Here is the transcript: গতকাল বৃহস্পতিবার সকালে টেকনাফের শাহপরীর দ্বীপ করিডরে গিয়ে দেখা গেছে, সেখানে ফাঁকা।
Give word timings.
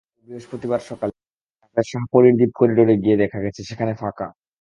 গতকাল 0.03 0.25
বৃহস্পতিবার 0.27 0.81
সকালে 0.89 1.13
টেকনাফের 1.17 1.85
শাহপরীর 1.91 2.35
দ্বীপ 2.37 2.51
করিডরে 2.59 2.95
গিয়ে 3.03 3.19
দেখা 3.23 3.39
গেছে, 3.45 3.61
সেখানে 3.69 3.93
ফাঁকা। 4.01 4.27